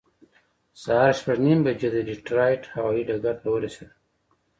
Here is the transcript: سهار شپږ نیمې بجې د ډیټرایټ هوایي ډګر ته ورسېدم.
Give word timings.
سهار 0.81 1.11
شپږ 1.19 1.37
نیمې 1.45 1.63
بجې 1.65 1.89
د 1.91 1.97
ډیټرایټ 2.07 2.61
هوایي 2.73 3.03
ډګر 3.07 3.35
ته 3.41 3.47
ورسېدم. 3.51 3.91